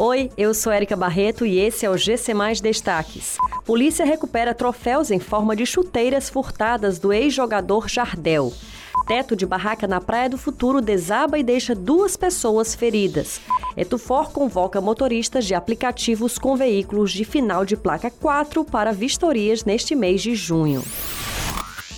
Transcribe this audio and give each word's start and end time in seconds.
Oi, 0.00 0.30
eu 0.38 0.54
sou 0.54 0.72
Erika 0.72 0.94
Barreto 0.94 1.44
e 1.44 1.58
esse 1.58 1.84
é 1.84 1.90
o 1.90 1.96
GC 1.96 2.32
Mais 2.32 2.60
Destaques. 2.60 3.36
Polícia 3.64 4.04
recupera 4.04 4.54
troféus 4.54 5.10
em 5.10 5.18
forma 5.18 5.56
de 5.56 5.66
chuteiras 5.66 6.30
furtadas 6.30 7.00
do 7.00 7.12
ex-jogador 7.12 7.88
Jardel. 7.88 8.52
Teto 9.08 9.34
de 9.34 9.44
barraca 9.44 9.88
na 9.88 10.00
Praia 10.00 10.30
do 10.30 10.38
Futuro 10.38 10.80
desaba 10.80 11.36
e 11.36 11.42
deixa 11.42 11.74
duas 11.74 12.16
pessoas 12.16 12.76
feridas. 12.76 13.40
Etufor 13.76 14.30
convoca 14.30 14.80
motoristas 14.80 15.44
de 15.44 15.54
aplicativos 15.54 16.38
com 16.38 16.54
veículos 16.54 17.10
de 17.10 17.24
final 17.24 17.64
de 17.64 17.76
placa 17.76 18.08
4 18.08 18.64
para 18.64 18.92
vistorias 18.92 19.64
neste 19.64 19.96
mês 19.96 20.22
de 20.22 20.36
junho. 20.36 20.84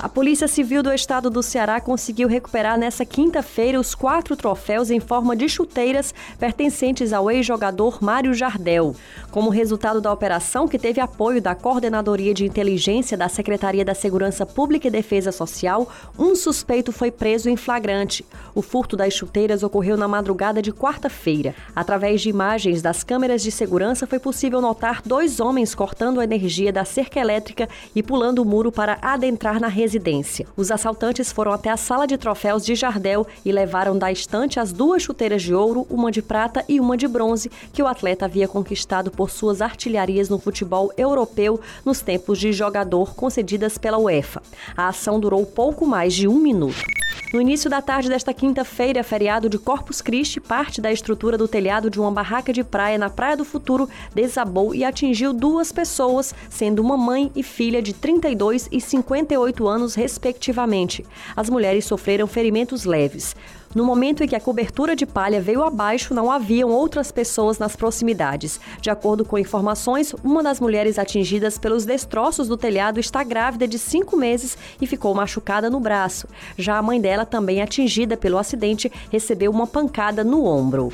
A 0.02 0.08
Polícia 0.08 0.48
Civil 0.48 0.82
do 0.82 0.90
Estado 0.90 1.28
do 1.28 1.42
Ceará 1.42 1.78
conseguiu 1.78 2.26
recuperar 2.26 2.78
nesta 2.78 3.04
quinta-feira 3.04 3.78
os 3.78 3.94
quatro 3.94 4.34
troféus 4.34 4.90
em 4.90 4.98
forma 4.98 5.36
de 5.36 5.46
chuteiras 5.46 6.14
pertencentes 6.38 7.12
ao 7.12 7.30
ex-jogador 7.30 8.02
Mário 8.02 8.32
Jardel. 8.32 8.96
Como 9.30 9.50
resultado 9.50 10.00
da 10.00 10.10
operação, 10.10 10.66
que 10.66 10.78
teve 10.78 11.02
apoio 11.02 11.42
da 11.42 11.54
Coordenadoria 11.54 12.32
de 12.32 12.46
Inteligência 12.46 13.14
da 13.14 13.28
Secretaria 13.28 13.84
da 13.84 13.94
Segurança 13.94 14.46
Pública 14.46 14.88
e 14.88 14.90
Defesa 14.90 15.30
Social, 15.30 15.86
um 16.18 16.34
suspeito 16.34 16.92
foi 16.92 17.10
preso 17.10 17.50
em 17.50 17.56
flagrante. 17.56 18.24
O 18.54 18.62
furto 18.62 18.96
das 18.96 19.12
chuteiras 19.12 19.62
ocorreu 19.62 19.98
na 19.98 20.08
madrugada 20.08 20.62
de 20.62 20.72
quarta-feira. 20.72 21.54
Através 21.76 22.22
de 22.22 22.30
imagens 22.30 22.80
das 22.80 23.04
câmeras 23.04 23.42
de 23.42 23.50
segurança, 23.50 24.06
foi 24.06 24.18
possível 24.18 24.62
notar 24.62 25.02
dois 25.04 25.40
homens 25.40 25.74
cortando 25.74 26.20
a 26.20 26.24
energia 26.24 26.72
da 26.72 26.86
cerca 26.86 27.20
elétrica 27.20 27.68
e 27.94 28.02
pulando 28.02 28.38
o 28.38 28.46
muro 28.46 28.72
para 28.72 28.96
adentrar 29.02 29.60
na 29.60 29.68
residência 29.68 29.89
residência. 29.90 30.46
Os 30.56 30.70
assaltantes 30.70 31.32
foram 31.32 31.50
até 31.50 31.68
a 31.68 31.76
sala 31.76 32.06
de 32.06 32.16
troféus 32.16 32.64
de 32.64 32.76
Jardel 32.76 33.26
e 33.44 33.50
levaram 33.50 33.98
da 33.98 34.12
estante 34.12 34.60
as 34.60 34.72
duas 34.72 35.02
chuteiras 35.02 35.42
de 35.42 35.52
ouro, 35.52 35.84
uma 35.90 36.12
de 36.12 36.22
prata 36.22 36.64
e 36.68 36.78
uma 36.78 36.96
de 36.96 37.08
bronze, 37.08 37.50
que 37.72 37.82
o 37.82 37.88
atleta 37.88 38.26
havia 38.26 38.46
conquistado 38.46 39.10
por 39.10 39.30
suas 39.30 39.60
artilharias 39.60 40.28
no 40.28 40.38
futebol 40.38 40.92
europeu 40.96 41.60
nos 41.84 42.00
tempos 42.00 42.38
de 42.38 42.52
jogador 42.52 43.16
concedidas 43.16 43.76
pela 43.76 43.98
UEFA. 43.98 44.40
A 44.76 44.88
ação 44.88 45.18
durou 45.18 45.44
pouco 45.44 45.84
mais 45.84 46.14
de 46.14 46.28
um 46.28 46.38
minuto. 46.38 46.84
No 47.32 47.40
início 47.40 47.70
da 47.70 47.80
tarde 47.80 48.08
desta 48.08 48.34
quinta-feira, 48.34 49.04
feriado 49.04 49.48
de 49.48 49.56
Corpus 49.56 50.00
Christi, 50.00 50.40
parte 50.40 50.80
da 50.80 50.90
estrutura 50.90 51.38
do 51.38 51.46
telhado 51.46 51.88
de 51.88 52.00
uma 52.00 52.10
barraca 52.10 52.52
de 52.52 52.64
praia 52.64 52.98
na 52.98 53.08
Praia 53.08 53.36
do 53.36 53.44
Futuro 53.44 53.88
desabou 54.12 54.74
e 54.74 54.82
atingiu 54.82 55.32
duas 55.32 55.70
pessoas, 55.70 56.34
sendo 56.48 56.82
uma 56.82 56.96
mãe 56.96 57.30
e 57.36 57.44
filha 57.44 57.80
de 57.80 57.92
32 57.92 58.68
e 58.72 58.80
58 58.80 59.68
anos, 59.68 59.79
respectivamente. 59.94 61.04
As 61.36 61.48
mulheres 61.48 61.84
sofreram 61.84 62.26
ferimentos 62.26 62.84
leves. 62.84 63.34
No 63.72 63.84
momento 63.84 64.24
em 64.24 64.26
que 64.26 64.34
a 64.34 64.40
cobertura 64.40 64.96
de 64.96 65.06
palha 65.06 65.40
veio 65.40 65.62
abaixo, 65.62 66.12
não 66.12 66.28
haviam 66.28 66.70
outras 66.70 67.12
pessoas 67.12 67.56
nas 67.56 67.76
proximidades. 67.76 68.58
De 68.80 68.90
acordo 68.90 69.24
com 69.24 69.38
informações, 69.38 70.12
uma 70.24 70.42
das 70.42 70.58
mulheres 70.58 70.98
atingidas 70.98 71.56
pelos 71.56 71.84
destroços 71.84 72.48
do 72.48 72.56
telhado 72.56 72.98
está 72.98 73.22
grávida 73.22 73.68
de 73.68 73.78
cinco 73.78 74.16
meses 74.16 74.58
e 74.80 74.88
ficou 74.88 75.14
machucada 75.14 75.70
no 75.70 75.78
braço. 75.78 76.26
Já 76.58 76.78
a 76.78 76.82
mãe 76.82 77.00
dela, 77.00 77.24
também 77.24 77.62
atingida 77.62 78.16
pelo 78.16 78.38
acidente, 78.38 78.90
recebeu 79.08 79.52
uma 79.52 79.68
pancada 79.68 80.24
no 80.24 80.44
ombro. 80.44 80.90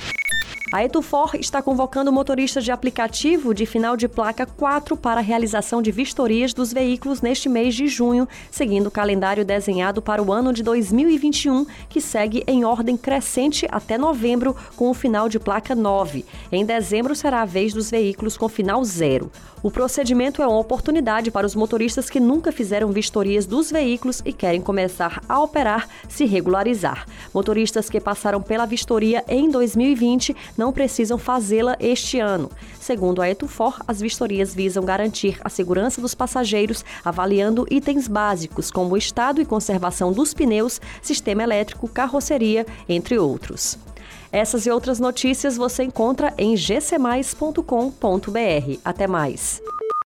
A 0.72 0.84
Etufor 0.84 1.36
está 1.36 1.62
convocando 1.62 2.12
motoristas 2.12 2.64
de 2.64 2.72
aplicativo 2.72 3.54
de 3.54 3.64
final 3.64 3.96
de 3.96 4.08
placa 4.08 4.44
4 4.44 4.96
para 4.96 5.20
a 5.20 5.22
realização 5.22 5.80
de 5.80 5.92
vistorias 5.92 6.52
dos 6.52 6.72
veículos 6.72 7.22
neste 7.22 7.48
mês 7.48 7.74
de 7.74 7.86
junho, 7.86 8.28
seguindo 8.50 8.88
o 8.88 8.90
calendário 8.90 9.44
desenhado 9.44 10.02
para 10.02 10.22
o 10.22 10.32
ano 10.32 10.52
de 10.52 10.62
2021, 10.62 11.66
que 11.88 12.00
segue 12.00 12.42
em 12.46 12.64
ordem 12.64 12.96
crescente 12.96 13.66
até 13.70 13.96
novembro, 13.96 14.56
com 14.76 14.90
o 14.90 14.94
final 14.94 15.28
de 15.28 15.38
placa 15.38 15.74
9. 15.74 16.24
Em 16.50 16.64
dezembro 16.64 17.14
será 17.14 17.42
a 17.42 17.46
vez 17.46 17.72
dos 17.72 17.90
veículos 17.90 18.36
com 18.36 18.48
final 18.48 18.84
0. 18.84 19.30
O 19.62 19.70
procedimento 19.70 20.42
é 20.42 20.46
uma 20.46 20.58
oportunidade 20.58 21.30
para 21.30 21.46
os 21.46 21.54
motoristas 21.54 22.10
que 22.10 22.20
nunca 22.20 22.52
fizeram 22.52 22.92
vistorias 22.92 23.46
dos 23.46 23.70
veículos 23.70 24.22
e 24.24 24.32
querem 24.32 24.60
começar 24.60 25.20
a 25.28 25.40
operar 25.40 25.88
se 26.08 26.24
regularizar. 26.24 27.06
Motoristas 27.36 27.90
que 27.90 28.00
passaram 28.00 28.40
pela 28.40 28.64
vistoria 28.64 29.22
em 29.28 29.50
2020 29.50 30.34
não 30.56 30.72
precisam 30.72 31.18
fazê-la 31.18 31.76
este 31.78 32.18
ano. 32.18 32.50
Segundo 32.80 33.20
a 33.20 33.28
Etufor, 33.28 33.78
as 33.86 34.00
vistorias 34.00 34.54
visam 34.54 34.82
garantir 34.82 35.38
a 35.44 35.50
segurança 35.50 36.00
dos 36.00 36.14
passageiros, 36.14 36.82
avaliando 37.04 37.66
itens 37.70 38.08
básicos 38.08 38.70
como 38.70 38.94
o 38.94 38.96
estado 38.96 39.38
e 39.38 39.44
conservação 39.44 40.14
dos 40.14 40.32
pneus, 40.32 40.80
sistema 41.02 41.42
elétrico, 41.42 41.86
carroceria, 41.86 42.64
entre 42.88 43.18
outros. 43.18 43.76
Essas 44.32 44.64
e 44.64 44.70
outras 44.70 44.98
notícias 44.98 45.58
você 45.58 45.82
encontra 45.82 46.32
em 46.38 46.54
gcmais.com.br. 46.54 47.60
Até 48.82 49.06
mais. 49.06 49.60